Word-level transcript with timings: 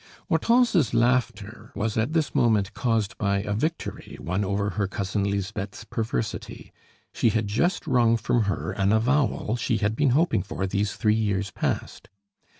Hortense's 0.29 0.95
laughter 0.95 1.71
was 1.75 1.95
at 1.95 2.11
this 2.13 2.33
moment 2.33 2.73
caused 2.73 3.15
by 3.19 3.43
a 3.43 3.53
victory 3.53 4.17
won 4.19 4.43
over 4.43 4.71
her 4.71 4.87
Cousin 4.87 5.23
Lisbeth's 5.23 5.83
perversity; 5.83 6.73
she 7.13 7.29
had 7.29 7.45
just 7.45 7.85
wrung 7.85 8.17
from 8.17 8.45
her 8.45 8.71
an 8.71 8.91
avowal 8.93 9.55
she 9.57 9.77
had 9.77 9.95
been 9.95 10.09
hoping 10.17 10.41
for 10.41 10.65
these 10.65 10.95
three 10.95 11.13
years 11.13 11.51
past. 11.51 12.09